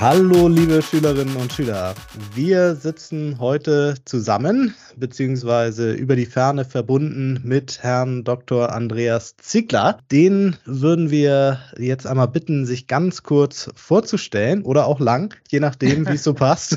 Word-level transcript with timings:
Hallo, 0.00 0.46
liebe 0.46 0.80
Schülerinnen 0.80 1.34
und 1.34 1.52
Schüler. 1.52 1.92
Wir 2.32 2.76
sitzen 2.76 3.40
heute 3.40 3.96
zusammen, 4.04 4.72
beziehungsweise 4.94 5.92
über 5.92 6.14
die 6.14 6.24
Ferne 6.24 6.64
verbunden 6.64 7.40
mit 7.42 7.82
Herrn 7.82 8.22
Dr. 8.22 8.70
Andreas 8.72 9.36
Ziegler. 9.38 9.98
Den 10.12 10.56
würden 10.64 11.10
wir 11.10 11.58
jetzt 11.76 12.06
einmal 12.06 12.28
bitten, 12.28 12.64
sich 12.64 12.86
ganz 12.86 13.24
kurz 13.24 13.72
vorzustellen 13.74 14.62
oder 14.62 14.86
auch 14.86 15.00
lang, 15.00 15.34
je 15.48 15.58
nachdem, 15.58 16.06
wie 16.06 16.14
es 16.14 16.22
so 16.22 16.32
passt. 16.34 16.76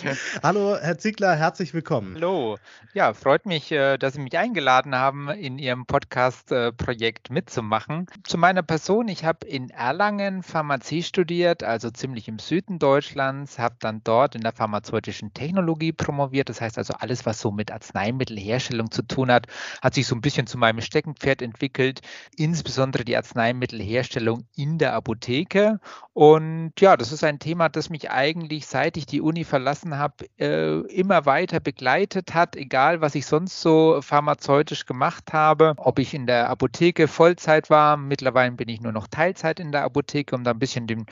Hallo, 0.44 0.76
Herr 0.80 0.96
Ziegler, 0.96 1.34
herzlich 1.34 1.74
willkommen. 1.74 2.14
Hallo. 2.14 2.56
Ja, 2.94 3.14
freut 3.14 3.46
mich, 3.46 3.72
äh, 3.72 3.98
dass 3.98 4.14
Sie 4.14 4.20
mich 4.20 4.38
eingeladen 4.38 4.94
haben, 4.94 5.28
in 5.28 5.58
Ihrem 5.58 5.86
Podcast-Projekt 5.86 7.30
mitzumachen. 7.30 8.06
Zu 8.22 8.38
meiner 8.38 8.62
Person, 8.62 9.08
ich 9.08 9.24
habe 9.24 9.44
in 9.44 9.70
Erlangen 9.70 10.44
Pharmazie 10.44 11.02
studiert, 11.02 11.64
also 11.64 11.90
ziemlich 11.90 12.28
im 12.28 12.38
Süden 12.38 12.59
Süden 12.60 12.78
Deutschlands, 12.78 13.58
habe 13.58 13.76
dann 13.80 14.02
dort 14.04 14.34
in 14.34 14.42
der 14.42 14.52
pharmazeutischen 14.52 15.32
Technologie 15.32 15.92
promoviert. 15.92 16.50
Das 16.50 16.60
heißt 16.60 16.76
also 16.76 16.92
alles, 16.98 17.24
was 17.24 17.40
so 17.40 17.50
mit 17.50 17.72
Arzneimittelherstellung 17.72 18.90
zu 18.90 19.00
tun 19.00 19.32
hat, 19.32 19.46
hat 19.80 19.94
sich 19.94 20.06
so 20.06 20.14
ein 20.14 20.20
bisschen 20.20 20.46
zu 20.46 20.58
meinem 20.58 20.82
Steckenpferd 20.82 21.40
entwickelt, 21.40 22.00
insbesondere 22.36 23.06
die 23.06 23.16
Arzneimittelherstellung 23.16 24.44
in 24.56 24.76
der 24.76 24.92
Apotheke. 24.92 25.80
Und 26.12 26.72
ja, 26.78 26.98
das 26.98 27.12
ist 27.12 27.24
ein 27.24 27.38
Thema, 27.38 27.70
das 27.70 27.88
mich 27.88 28.10
eigentlich, 28.10 28.66
seit 28.66 28.98
ich 28.98 29.06
die 29.06 29.22
Uni 29.22 29.44
verlassen 29.44 29.96
habe, 29.96 30.26
äh, 30.38 30.80
immer 30.94 31.24
weiter 31.24 31.60
begleitet 31.60 32.34
hat, 32.34 32.56
egal 32.56 33.00
was 33.00 33.14
ich 33.14 33.24
sonst 33.24 33.62
so 33.62 34.02
pharmazeutisch 34.02 34.84
gemacht 34.84 35.32
habe, 35.32 35.72
ob 35.78 35.98
ich 35.98 36.12
in 36.12 36.26
der 36.26 36.50
Apotheke 36.50 37.08
Vollzeit 37.08 37.70
war. 37.70 37.96
Mittlerweile 37.96 38.52
bin 38.52 38.68
ich 38.68 38.82
nur 38.82 38.92
noch 38.92 39.06
Teilzeit 39.06 39.60
in 39.60 39.72
der 39.72 39.84
Apotheke, 39.84 40.36
um 40.36 40.44
da 40.44 40.50
ein 40.50 40.58
bisschen 40.58 40.86
den, 40.86 41.06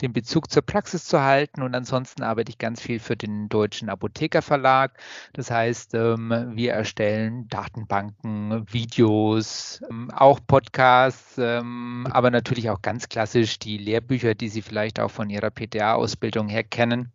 den 0.00 0.14
Bezug 0.14 0.50
zur 0.50 0.62
Praxis 0.62 0.93
Praxis 0.94 1.08
zu 1.08 1.22
halten. 1.22 1.62
Und 1.62 1.74
ansonsten 1.74 2.22
arbeite 2.22 2.50
ich 2.50 2.58
ganz 2.58 2.80
viel 2.80 3.00
für 3.00 3.16
den 3.16 3.48
Deutschen 3.48 3.88
Apothekerverlag. 3.88 4.92
Das 5.32 5.50
heißt, 5.50 5.94
ähm, 5.94 6.52
wir 6.54 6.72
erstellen 6.72 7.48
Datenbanken, 7.48 8.64
Videos, 8.72 9.82
ähm, 9.90 10.08
auch 10.12 10.38
Podcasts, 10.46 11.36
ähm, 11.36 12.06
aber 12.10 12.30
natürlich 12.30 12.70
auch 12.70 12.80
ganz 12.80 13.08
klassisch 13.08 13.58
die 13.58 13.76
Lehrbücher, 13.76 14.36
die 14.36 14.48
Sie 14.48 14.62
vielleicht 14.62 15.00
auch 15.00 15.10
von 15.10 15.30
Ihrer 15.30 15.50
PTA-Ausbildung 15.50 16.48
her 16.48 16.62
kennen 16.62 17.12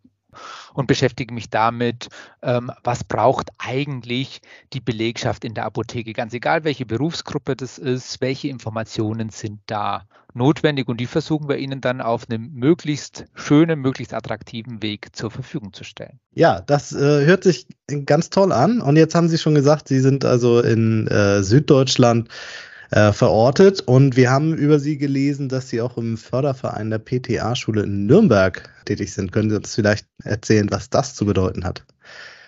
und 0.74 0.86
beschäftige 0.86 1.32
mich 1.34 1.50
damit, 1.50 2.08
ähm, 2.42 2.70
was 2.82 3.04
braucht 3.04 3.50
eigentlich 3.58 4.40
die 4.72 4.80
Belegschaft 4.80 5.44
in 5.44 5.54
der 5.54 5.64
Apotheke, 5.64 6.12
ganz 6.12 6.34
egal, 6.34 6.64
welche 6.64 6.86
Berufsgruppe 6.86 7.56
das 7.56 7.78
ist, 7.78 8.20
welche 8.20 8.48
Informationen 8.48 9.30
sind 9.30 9.60
da 9.66 10.04
notwendig 10.34 10.88
und 10.88 11.00
die 11.00 11.06
versuchen 11.06 11.48
wir 11.48 11.58
Ihnen 11.58 11.80
dann 11.80 12.00
auf 12.00 12.28
einem 12.28 12.52
möglichst 12.52 13.24
schönen, 13.34 13.80
möglichst 13.80 14.14
attraktiven 14.14 14.82
Weg 14.82 15.14
zur 15.14 15.30
Verfügung 15.30 15.72
zu 15.72 15.84
stellen. 15.84 16.20
Ja, 16.32 16.60
das 16.60 16.92
äh, 16.92 17.24
hört 17.24 17.44
sich 17.44 17.66
ganz 18.06 18.30
toll 18.30 18.52
an. 18.52 18.80
Und 18.80 18.96
jetzt 18.96 19.14
haben 19.14 19.28
Sie 19.28 19.38
schon 19.38 19.54
gesagt, 19.54 19.88
Sie 19.88 20.00
sind 20.00 20.24
also 20.24 20.60
in 20.60 21.06
äh, 21.08 21.42
Süddeutschland 21.42 22.28
äh, 22.90 23.12
verortet. 23.12 23.80
Und 23.80 24.16
wir 24.16 24.30
haben 24.30 24.54
über 24.54 24.78
Sie 24.78 24.98
gelesen, 24.98 25.48
dass 25.48 25.68
Sie 25.68 25.80
auch 25.80 25.96
im 25.96 26.16
Förderverein 26.16 26.90
der 26.90 26.98
PTA-Schule 26.98 27.82
in 27.82 28.06
Nürnberg 28.06 28.68
tätig 28.84 29.12
sind. 29.12 29.32
Können 29.32 29.50
Sie 29.50 29.56
uns 29.56 29.74
vielleicht 29.74 30.06
erzählen, 30.24 30.70
was 30.70 30.90
das 30.90 31.14
zu 31.14 31.26
bedeuten 31.26 31.64
hat? 31.64 31.84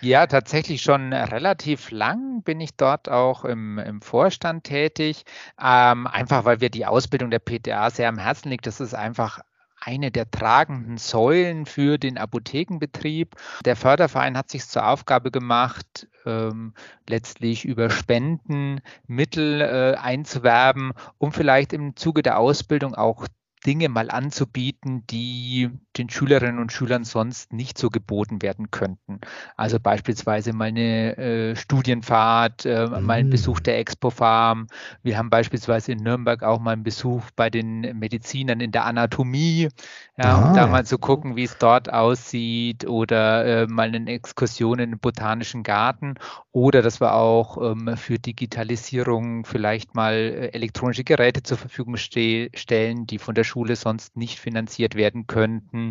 Ja, 0.01 0.27
tatsächlich 0.27 0.81
schon 0.81 1.13
relativ 1.13 1.89
lang 1.89 2.43
bin 2.43 2.59
ich 2.59 2.75
dort 2.75 3.07
auch 3.07 3.45
im, 3.45 3.77
im 3.77 4.01
Vorstand 4.01 4.65
tätig. 4.65 5.23
Ähm, 5.61 6.07
einfach 6.07 6.43
weil 6.43 6.59
wir 6.59 6.69
die 6.69 6.85
Ausbildung 6.85 7.29
der 7.29 7.39
PTA 7.39 7.89
sehr 7.89 8.09
am 8.09 8.17
Herzen 8.17 8.49
liegt. 8.49 8.67
Das 8.67 8.81
ist 8.81 8.93
einfach 8.93 9.39
eine 9.85 10.11
der 10.11 10.29
tragenden 10.29 10.97
Säulen 10.97 11.65
für 11.65 11.97
den 11.97 12.17
Apothekenbetrieb. 12.17 13.35
Der 13.65 13.75
Förderverein 13.75 14.37
hat 14.37 14.49
sich 14.49 14.67
zur 14.67 14.87
Aufgabe 14.87 15.31
gemacht, 15.31 16.07
ähm, 16.25 16.73
letztlich 17.07 17.65
über 17.65 17.89
Spenden 17.89 18.81
Mittel 19.07 19.61
äh, 19.61 19.97
einzuwerben, 19.97 20.93
um 21.17 21.31
vielleicht 21.31 21.73
im 21.73 21.95
Zuge 21.95 22.23
der 22.23 22.39
Ausbildung 22.39 22.95
auch 22.95 23.27
Dinge 23.65 23.89
mal 23.89 24.09
anzubieten, 24.09 25.05
die 25.07 25.69
den 25.97 26.09
Schülerinnen 26.09 26.59
und 26.59 26.71
Schülern 26.71 27.03
sonst 27.03 27.53
nicht 27.53 27.77
so 27.77 27.89
geboten 27.89 28.41
werden 28.41 28.71
könnten. 28.71 29.19
Also 29.55 29.79
beispielsweise 29.79 30.53
mal 30.53 30.69
eine 30.69 31.17
äh, 31.17 31.55
Studienfahrt, 31.55 32.65
äh, 32.65 32.87
mhm. 32.87 33.05
mal 33.05 33.19
ein 33.19 33.29
Besuch 33.29 33.59
der 33.59 33.77
Expo 33.77 34.09
Farm. 34.09 34.67
Wir 35.03 35.17
haben 35.17 35.29
beispielsweise 35.29 35.91
in 35.91 35.99
Nürnberg 35.99 36.43
auch 36.43 36.59
mal 36.59 36.71
einen 36.71 36.83
Besuch 36.83 37.23
bei 37.35 37.49
den 37.49 37.81
Medizinern 37.99 38.59
in 38.59 38.71
der 38.71 38.85
Anatomie, 38.85 39.69
ja, 40.17 40.37
ah. 40.37 40.47
um 40.47 40.55
da 40.55 40.67
mal 40.67 40.85
zu 40.85 40.97
gucken, 40.97 41.35
wie 41.35 41.43
es 41.43 41.57
dort 41.57 41.91
aussieht 41.91 42.87
oder 42.87 43.45
äh, 43.45 43.67
mal 43.67 43.87
eine 43.87 44.11
Exkursion 44.11 44.79
in 44.79 44.91
den 44.91 44.99
Botanischen 44.99 45.63
Garten 45.63 46.15
oder 46.51 46.81
dass 46.81 47.01
wir 47.01 47.13
auch 47.13 47.57
ähm, 47.61 47.95
für 47.97 48.17
Digitalisierung 48.17 49.45
vielleicht 49.45 49.95
mal 49.95 50.13
äh, 50.13 50.47
elektronische 50.53 51.03
Geräte 51.03 51.43
zur 51.43 51.57
Verfügung 51.57 51.97
ste 51.97 52.49
stellen, 52.55 53.05
die 53.05 53.19
von 53.19 53.35
der 53.35 53.43
Schule 53.43 53.75
sonst 53.75 54.17
nicht 54.17 54.39
finanziert 54.39 54.95
werden 54.95 55.27
könnten 55.27 55.82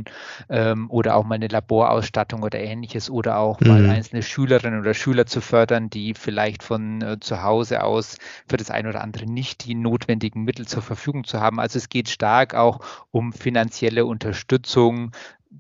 ähm, 0.48 0.90
oder 0.90 1.16
auch 1.16 1.24
mal 1.24 1.36
eine 1.36 1.48
Laborausstattung 1.48 2.42
oder 2.42 2.58
ähnliches 2.58 3.10
oder 3.10 3.38
auch 3.38 3.60
mhm. 3.60 3.68
mal 3.68 3.90
einzelne 3.90 4.22
Schülerinnen 4.22 4.80
oder 4.80 4.94
Schüler 4.94 5.26
zu 5.26 5.40
fördern, 5.40 5.90
die 5.90 6.14
vielleicht 6.14 6.62
von 6.62 7.02
äh, 7.02 7.20
zu 7.20 7.42
Hause 7.42 7.82
aus 7.82 8.16
für 8.48 8.56
das 8.56 8.70
eine 8.70 8.88
oder 8.88 9.02
andere 9.02 9.26
nicht 9.26 9.64
die 9.64 9.74
notwendigen 9.74 10.42
Mittel 10.44 10.66
zur 10.66 10.82
Verfügung 10.82 11.24
zu 11.24 11.40
haben. 11.40 11.60
Also 11.60 11.78
es 11.78 11.88
geht 11.88 12.08
stark 12.08 12.54
auch 12.54 12.80
um 13.10 13.32
finanzielle 13.32 14.06
Unterstützung 14.06 15.12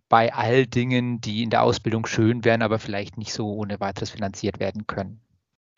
bei 0.08 0.32
all 0.32 0.66
Dingen, 0.66 1.20
die 1.20 1.42
in 1.42 1.50
der 1.50 1.62
Ausbildung 1.62 2.06
schön 2.06 2.44
wären, 2.44 2.62
aber 2.62 2.78
vielleicht 2.78 3.18
nicht 3.18 3.32
so 3.32 3.52
ohne 3.52 3.80
weiteres 3.80 4.10
finanziert 4.10 4.58
werden 4.58 4.86
können 4.86 5.20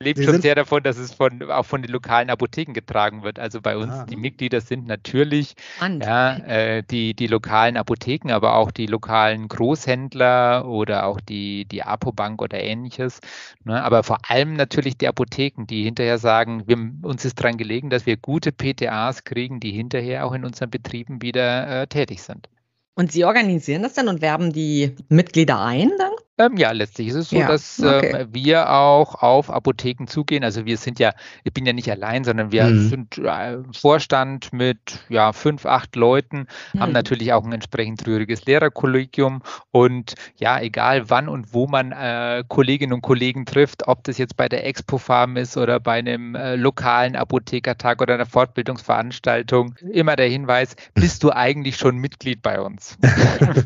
lebt 0.05 0.23
schon 0.23 0.41
sehr 0.41 0.55
davon, 0.55 0.83
dass 0.83 0.97
es 0.97 1.13
von, 1.13 1.43
auch 1.51 1.67
von 1.67 1.83
den 1.83 1.91
lokalen 1.91 2.31
Apotheken 2.31 2.73
getragen 2.73 3.23
wird. 3.23 3.39
Also 3.39 3.61
bei 3.61 3.77
uns, 3.77 3.93
ah. 3.93 4.07
die 4.07 4.17
Mitglieder 4.17 4.61
sind 4.61 4.87
natürlich 4.87 5.55
ja, 5.81 6.37
äh, 6.37 6.83
die, 6.83 7.15
die 7.15 7.27
lokalen 7.27 7.77
Apotheken, 7.77 8.33
aber 8.33 8.55
auch 8.57 8.71
die 8.71 8.87
lokalen 8.87 9.49
Großhändler 9.49 10.67
oder 10.67 11.07
auch 11.07 11.21
die, 11.21 11.65
die 11.65 11.83
Apobank 11.83 12.43
oder 12.43 12.63
ähnliches. 12.63 13.21
Ne? 13.65 13.83
Aber 13.83 14.03
vor 14.03 14.19
allem 14.29 14.55
natürlich 14.55 14.97
die 14.97 15.09
Apotheken, 15.09 15.67
die 15.67 15.83
hinterher 15.83 16.19
sagen, 16.19 16.63
wir, 16.67 16.77
uns 17.03 17.25
ist 17.25 17.41
daran 17.41 17.57
gelegen, 17.57 17.91
dass 17.91 18.07
wir 18.07 18.17
gute 18.17 18.53
PTAs 18.53 19.25
kriegen, 19.25 19.61
die 19.61 19.73
hinterher 19.73 20.27
auch 20.27 20.33
in 20.33 20.45
unseren 20.45 20.71
Betrieben 20.71 21.23
wieder 21.23 21.83
äh, 21.83 21.87
tätig 21.87 22.23
sind. 22.23 22.49
Und 22.95 23.11
Sie 23.11 23.25
organisieren 23.25 23.83
das 23.83 23.95
dann 23.95 24.09
und 24.09 24.23
werben 24.23 24.53
die 24.53 24.95
Mitglieder 25.09 25.61
ein 25.61 25.91
dann? 25.99 26.13
Ähm, 26.37 26.57
ja, 26.57 26.73
letztlich 26.73 27.09
ist 27.09 27.15
es 27.15 27.31
so, 27.31 27.37
ja, 27.37 27.47
dass 27.47 27.79
okay. 27.79 28.23
ähm, 28.23 28.29
wir 28.33 28.71
auch 28.71 29.23
auf 29.23 29.51
Apotheken 29.51 30.07
zugehen. 30.09 30.43
Also 30.43 30.65
wir 30.65 30.77
sind 30.79 30.99
ja, 30.99 31.13
ich 31.45 31.53
bin 31.53 31.65
ja 31.65 31.73
nicht 31.73 31.89
allein, 31.89 32.25
sondern 32.25 32.51
wir 32.51 32.65
mhm. 32.65 32.89
sind 32.89 33.19
äh, 33.19 33.59
Vorstand 33.73 34.53
mit 34.53 35.05
ja, 35.09 35.33
fünf, 35.33 35.65
acht 35.65 35.95
Leuten, 35.95 36.49
mhm. 36.73 36.81
haben 36.81 36.93
natürlich 36.93 37.33
auch 37.33 37.45
ein 37.45 37.53
entsprechend 37.53 38.05
rühriges 38.05 38.47
Lehrerkollegium 38.47 39.43
und 39.71 40.15
ja, 40.37 40.61
egal 40.61 41.09
wann 41.09 41.29
und 41.29 41.55
wo 41.55 41.69
man 41.69 41.93
äh, 41.93 42.43
Kolleginnen 42.49 42.95
und 42.95 43.03
Kollegen 43.03 43.47
trifft, 43.47 43.87
ob 43.87 44.03
das 44.03 44.19
jetzt 44.19 44.37
bei 44.37 44.49
der 44.49 44.67
Expo 44.67 44.99
Farm 44.99 45.37
ist 45.37 45.57
oder 45.57 45.79
bei 45.79 45.99
einem 45.99 46.35
äh, 46.35 46.57
lokalen 46.57 47.15
Apothekertag 47.15 48.03
oder 48.03 48.15
einer 48.15 48.27
Fortbildungsveranstaltung, 48.27 49.77
immer 49.93 50.17
der 50.17 50.29
Hinweis, 50.29 50.75
bist 50.95 51.23
du 51.23 51.31
eigentlich 51.31 51.77
schon 51.77 51.99
Mitglied 51.99 52.43
bei 52.43 52.61
uns? 52.61 52.99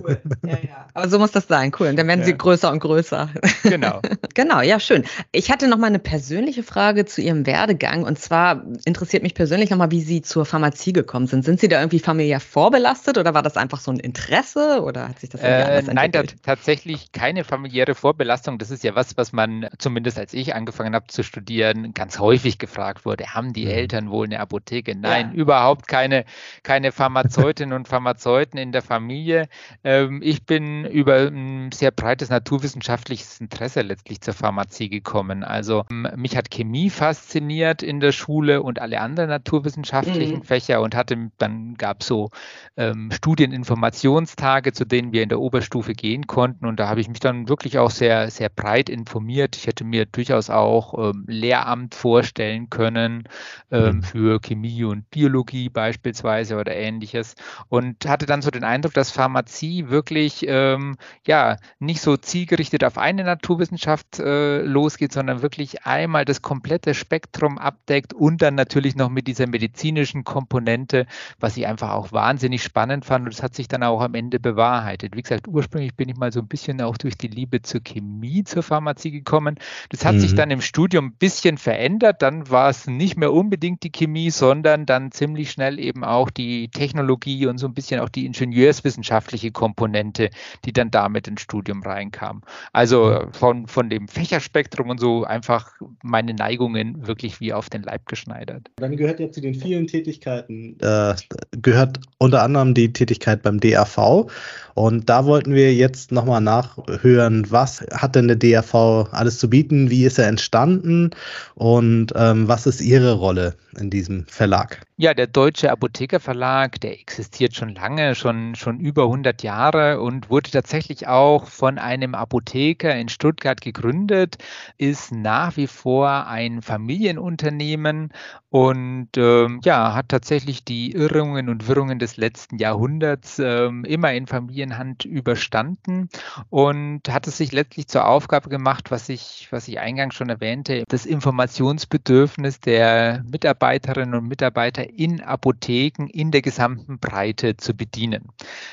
cool. 0.04 0.20
Ja, 0.44 0.58
ja. 0.62 0.86
Aber 0.94 1.08
so 1.08 1.18
muss 1.18 1.32
das 1.32 1.48
sein, 1.48 1.72
cool. 1.78 1.88
Und 1.88 1.96
dann 1.96 2.06
werden 2.06 2.20
ja. 2.20 2.26
sie 2.26 2.36
größer 2.36 2.57
größer 2.58 2.72
und 2.72 2.80
größer. 2.80 3.30
Genau. 3.62 4.00
genau, 4.34 4.60
ja, 4.60 4.80
schön. 4.80 5.04
Ich 5.32 5.50
hatte 5.50 5.68
noch 5.68 5.78
mal 5.78 5.86
eine 5.86 5.98
persönliche 5.98 6.62
Frage 6.62 7.04
zu 7.04 7.20
Ihrem 7.20 7.46
Werdegang. 7.46 8.02
Und 8.02 8.18
zwar 8.18 8.64
interessiert 8.84 9.22
mich 9.22 9.34
persönlich 9.34 9.70
noch 9.70 9.78
mal, 9.78 9.90
wie 9.90 10.00
Sie 10.00 10.22
zur 10.22 10.44
Pharmazie 10.44 10.92
gekommen 10.92 11.26
sind. 11.26 11.44
Sind 11.44 11.60
Sie 11.60 11.68
da 11.68 11.78
irgendwie 11.80 12.00
familiär 12.00 12.40
vorbelastet 12.40 13.18
oder 13.18 13.34
war 13.34 13.42
das 13.42 13.56
einfach 13.56 13.80
so 13.80 13.92
ein 13.92 14.00
Interesse 14.00 14.82
oder 14.82 15.08
hat 15.08 15.20
sich 15.20 15.30
das 15.30 15.40
äh, 15.40 15.82
Nein, 15.82 16.12
tatsächlich 16.42 17.12
keine 17.12 17.44
familiäre 17.44 17.94
Vorbelastung. 17.94 18.58
Das 18.58 18.70
ist 18.70 18.82
ja 18.82 18.94
was, 18.94 19.16
was 19.16 19.32
man 19.32 19.68
zumindest 19.78 20.18
als 20.18 20.34
ich 20.34 20.54
angefangen 20.54 20.94
habe 20.94 21.06
zu 21.06 21.22
studieren, 21.22 21.94
ganz 21.94 22.18
häufig 22.18 22.58
gefragt 22.58 23.04
wurde. 23.04 23.34
Haben 23.34 23.52
die 23.52 23.66
mhm. 23.66 23.70
Eltern 23.70 24.10
wohl 24.10 24.26
eine 24.26 24.40
Apotheke? 24.40 24.96
Nein, 24.96 25.30
ja. 25.32 25.34
überhaupt 25.34 25.86
keine, 25.86 26.24
keine 26.62 26.92
Pharmazeutinnen 26.92 27.76
und 27.76 27.88
Pharmazeuten 27.88 28.58
in 28.58 28.72
der 28.72 28.82
Familie. 28.82 29.48
Ähm, 29.84 30.20
ich 30.24 30.44
bin 30.44 30.84
über 30.84 31.18
ein 31.28 31.70
sehr 31.72 31.90
breites 31.90 32.30
Natur 32.30 32.47
naturwissenschaftliches 32.48 33.40
Interesse 33.40 33.82
letztlich 33.82 34.22
zur 34.22 34.32
Pharmazie 34.32 34.88
gekommen. 34.88 35.44
Also 35.44 35.84
mich 35.90 36.34
hat 36.36 36.50
Chemie 36.50 36.88
fasziniert 36.88 37.82
in 37.82 38.00
der 38.00 38.12
Schule 38.12 38.62
und 38.62 38.80
alle 38.80 39.00
anderen 39.00 39.28
naturwissenschaftlichen 39.28 40.38
mhm. 40.38 40.42
Fächer 40.42 40.80
und 40.80 40.94
hatte 40.94 41.30
dann 41.36 41.74
gab 41.74 42.00
es 42.00 42.06
so 42.06 42.30
ähm, 42.76 43.10
Studieninformationstage, 43.12 44.72
zu 44.72 44.86
denen 44.86 45.12
wir 45.12 45.22
in 45.22 45.28
der 45.28 45.40
Oberstufe 45.40 45.92
gehen 45.92 46.26
konnten 46.26 46.64
und 46.64 46.80
da 46.80 46.88
habe 46.88 47.00
ich 47.00 47.08
mich 47.08 47.20
dann 47.20 47.48
wirklich 47.48 47.78
auch 47.78 47.90
sehr 47.90 48.30
sehr 48.30 48.48
breit 48.48 48.88
informiert. 48.88 49.56
Ich 49.56 49.66
hätte 49.66 49.84
mir 49.84 50.06
durchaus 50.06 50.48
auch 50.48 51.10
ähm, 51.10 51.24
Lehramt 51.26 51.94
vorstellen 51.94 52.70
können 52.70 53.24
ähm, 53.70 53.96
mhm. 53.96 54.02
für 54.02 54.40
Chemie 54.40 54.84
und 54.84 55.10
Biologie 55.10 55.68
beispielsweise 55.68 56.56
oder 56.56 56.74
ähnliches 56.74 57.34
und 57.68 58.06
hatte 58.06 58.24
dann 58.24 58.40
so 58.40 58.50
den 58.50 58.64
Eindruck, 58.64 58.94
dass 58.94 59.10
Pharmazie 59.10 59.90
wirklich 59.90 60.46
ähm, 60.48 60.96
ja 61.26 61.56
nicht 61.78 62.00
so 62.00 62.16
zielgerichtet 62.38 62.84
auf 62.84 62.98
eine 62.98 63.24
Naturwissenschaft 63.24 64.20
äh, 64.20 64.62
losgeht, 64.62 65.12
sondern 65.12 65.42
wirklich 65.42 65.84
einmal 65.84 66.24
das 66.24 66.40
komplette 66.40 66.94
Spektrum 66.94 67.58
abdeckt 67.58 68.14
und 68.14 68.42
dann 68.42 68.54
natürlich 68.54 68.94
noch 68.94 69.08
mit 69.08 69.26
dieser 69.26 69.48
medizinischen 69.48 70.22
Komponente, 70.22 71.06
was 71.40 71.56
ich 71.56 71.66
einfach 71.66 71.90
auch 71.90 72.12
wahnsinnig 72.12 72.62
spannend 72.62 73.04
fand 73.04 73.24
und 73.24 73.34
das 73.34 73.42
hat 73.42 73.56
sich 73.56 73.66
dann 73.66 73.82
auch 73.82 74.00
am 74.00 74.14
Ende 74.14 74.38
bewahrheitet. 74.38 75.16
Wie 75.16 75.22
gesagt, 75.22 75.48
ursprünglich 75.48 75.96
bin 75.96 76.08
ich 76.08 76.16
mal 76.16 76.30
so 76.30 76.38
ein 76.38 76.46
bisschen 76.46 76.80
auch 76.80 76.96
durch 76.96 77.18
die 77.18 77.26
Liebe 77.26 77.60
zur 77.62 77.80
Chemie 77.80 78.44
zur 78.44 78.62
Pharmazie 78.62 79.10
gekommen. 79.10 79.56
Das 79.88 80.04
hat 80.04 80.14
mhm. 80.14 80.20
sich 80.20 80.36
dann 80.36 80.52
im 80.52 80.60
Studium 80.60 81.06
ein 81.06 81.14
bisschen 81.14 81.58
verändert. 81.58 82.22
Dann 82.22 82.48
war 82.50 82.68
es 82.68 82.86
nicht 82.86 83.16
mehr 83.16 83.32
unbedingt 83.32 83.82
die 83.82 83.90
Chemie, 83.90 84.30
sondern 84.30 84.86
dann 84.86 85.10
ziemlich 85.10 85.50
schnell 85.50 85.80
eben 85.80 86.04
auch 86.04 86.30
die 86.30 86.68
Technologie 86.68 87.46
und 87.46 87.58
so 87.58 87.66
ein 87.66 87.74
bisschen 87.74 87.98
auch 87.98 88.08
die 88.08 88.26
ingenieurswissenschaftliche 88.26 89.50
Komponente, 89.50 90.30
die 90.64 90.72
dann 90.72 90.92
damit 90.92 91.26
ins 91.26 91.40
Studium 91.40 91.82
reinkam. 91.82 92.27
Also 92.72 93.28
von, 93.32 93.66
von 93.66 93.90
dem 93.90 94.08
Fächerspektrum 94.08 94.90
und 94.90 94.98
so 94.98 95.24
einfach 95.24 95.72
meine 96.02 96.34
Neigungen 96.34 97.06
wirklich 97.06 97.40
wie 97.40 97.52
auf 97.52 97.70
den 97.70 97.82
Leib 97.82 98.06
geschneidert. 98.06 98.70
Dann 98.76 98.96
gehört 98.96 99.20
ja 99.20 99.30
zu 99.30 99.40
den 99.40 99.54
vielen 99.54 99.86
Tätigkeiten, 99.86 100.78
äh, 100.80 101.14
gehört 101.60 102.00
unter 102.18 102.42
anderem 102.42 102.74
die 102.74 102.92
Tätigkeit 102.92 103.42
beim 103.42 103.60
DAV. 103.60 104.26
Und 104.74 105.08
da 105.08 105.24
wollten 105.24 105.54
wir 105.54 105.74
jetzt 105.74 106.12
nochmal 106.12 106.40
nachhören, 106.40 107.50
was 107.50 107.80
hat 107.92 108.14
denn 108.14 108.28
der 108.28 108.36
DAV 108.36 109.08
alles 109.12 109.38
zu 109.38 109.50
bieten, 109.50 109.90
wie 109.90 110.04
ist 110.04 110.18
er 110.18 110.28
entstanden 110.28 111.10
und 111.54 112.12
ähm, 112.14 112.48
was 112.48 112.66
ist 112.66 112.80
Ihre 112.80 113.14
Rolle 113.14 113.54
in 113.78 113.90
diesem 113.90 114.24
Verlag? 114.26 114.87
Ja, 115.00 115.14
der 115.14 115.28
Deutsche 115.28 115.70
Apothekerverlag, 115.70 116.80
der 116.80 116.98
existiert 116.98 117.54
schon 117.54 117.72
lange, 117.72 118.16
schon, 118.16 118.56
schon 118.56 118.80
über 118.80 119.04
100 119.04 119.44
Jahre 119.44 120.00
und 120.00 120.28
wurde 120.28 120.50
tatsächlich 120.50 121.06
auch 121.06 121.46
von 121.46 121.78
einem 121.78 122.16
Apotheker 122.16 122.96
in 122.96 123.08
Stuttgart 123.08 123.60
gegründet, 123.60 124.38
ist 124.76 125.12
nach 125.12 125.56
wie 125.56 125.68
vor 125.68 126.26
ein 126.26 126.62
Familienunternehmen 126.62 128.12
und 128.50 129.10
ähm, 129.16 129.60
ja, 129.62 129.94
hat 129.94 130.08
tatsächlich 130.08 130.64
die 130.64 130.92
Irrungen 130.92 131.48
und 131.48 131.68
Wirrungen 131.68 131.98
des 131.98 132.16
letzten 132.16 132.56
Jahrhunderts 132.56 133.38
ähm, 133.38 133.84
immer 133.84 134.12
in 134.14 134.26
Familienhand 134.26 135.04
überstanden 135.04 136.08
und 136.48 137.08
hat 137.08 137.28
es 137.28 137.36
sich 137.36 137.52
letztlich 137.52 137.88
zur 137.88 138.06
Aufgabe 138.06 138.48
gemacht, 138.48 138.90
was 138.90 139.08
ich, 139.10 139.46
was 139.50 139.68
ich 139.68 139.78
eingangs 139.78 140.14
schon 140.14 140.30
erwähnte, 140.30 140.82
das 140.88 141.06
Informationsbedürfnis 141.06 142.58
der 142.58 143.22
Mitarbeiterinnen 143.30 144.14
und 144.14 144.26
Mitarbeiter 144.26 144.87
in 144.88 145.20
Apotheken 145.20 146.06
in 146.06 146.30
der 146.30 146.42
gesamten 146.42 146.98
Breite 146.98 147.56
zu 147.56 147.74
bedienen. 147.74 148.28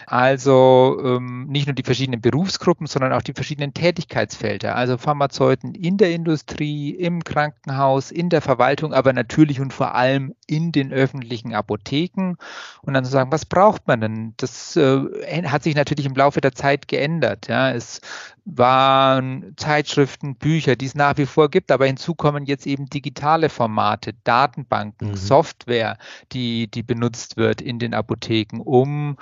Also 0.07 0.99
ähm, 1.03 1.47
nicht 1.47 1.67
nur 1.67 1.75
die 1.75 1.83
verschiedenen 1.83 2.21
Berufsgruppen, 2.21 2.87
sondern 2.87 3.13
auch 3.13 3.21
die 3.21 3.33
verschiedenen 3.33 3.73
Tätigkeitsfelder, 3.73 4.75
also 4.75 4.97
Pharmazeuten 4.97 5.75
in 5.75 5.97
der 5.97 6.11
Industrie, 6.11 6.91
im 6.91 7.23
Krankenhaus, 7.23 8.11
in 8.11 8.29
der 8.29 8.41
Verwaltung, 8.41 8.93
aber 8.93 9.13
natürlich 9.13 9.59
und 9.59 9.73
vor 9.73 9.95
allem 9.95 10.35
in 10.47 10.71
den 10.71 10.91
öffentlichen 10.91 11.53
Apotheken. 11.53 12.35
Und 12.81 12.93
dann 12.93 13.05
zu 13.05 13.11
sagen, 13.11 13.31
was 13.31 13.45
braucht 13.45 13.87
man 13.87 14.01
denn? 14.01 14.33
Das 14.37 14.75
äh, 14.75 15.43
hat 15.45 15.63
sich 15.63 15.75
natürlich 15.75 16.05
im 16.05 16.15
Laufe 16.15 16.41
der 16.41 16.53
Zeit 16.53 16.87
geändert. 16.87 17.47
Ja. 17.47 17.71
Es 17.71 18.01
waren 18.45 19.53
Zeitschriften, 19.57 20.35
Bücher, 20.35 20.75
die 20.75 20.85
es 20.85 20.95
nach 20.95 21.17
wie 21.17 21.25
vor 21.25 21.49
gibt, 21.49 21.71
aber 21.71 21.87
hinzu 21.87 22.13
kommen 22.13 22.45
jetzt 22.45 22.67
eben 22.67 22.85
digitale 22.85 23.49
Formate, 23.49 24.13
Datenbanken, 24.23 25.11
mhm. 25.11 25.15
Software, 25.15 25.97
die, 26.31 26.67
die 26.67 26.83
benutzt 26.83 27.37
wird 27.37 27.61
in 27.61 27.79
den 27.79 27.93
Apotheken, 27.93 28.61
um 28.61 29.17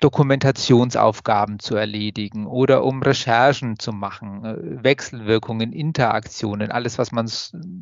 Dokumentationsaufgaben 0.00 1.58
zu 1.58 1.76
erledigen 1.76 2.46
oder 2.46 2.84
um 2.84 3.02
Recherchen 3.02 3.78
zu 3.78 3.92
machen, 3.92 4.44
äh, 4.44 4.84
Wechselwirkungen, 4.84 5.72
Interaktionen, 5.72 6.70
alles, 6.70 6.98
was 6.98 7.12
man, 7.12 7.30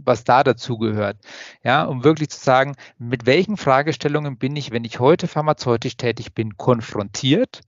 was 0.05 0.25
da 0.25 0.45
dazu 0.45 0.79
gehört. 0.79 1.17
Ja, 1.65 1.85
um 1.85 2.05
wirklich 2.05 2.31
zu 2.31 2.43
sagen, 2.43 2.77
mit 2.99 3.27
welchen 3.27 3.57
Fragestellungen 3.57 4.37
bin 4.37 4.57
ich, 4.57 4.71
wenn 4.71 4.85
ich 4.85 5.01
heute 5.01 5.27
pharmazeutisch 5.27 5.97
tätig 5.97 6.35
bin, 6.35 6.57
konfrontiert 6.57 7.63